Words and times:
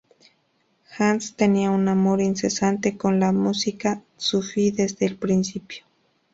Hans 0.97 1.35
tenía 1.35 1.69
un 1.69 1.87
amor 1.87 2.21
incesante 2.21 2.91
por 2.93 3.13
la 3.13 3.31
música 3.31 4.01
sufí 4.17 4.71
desde 4.71 5.05
el 5.05 5.15
principio. 5.15 5.83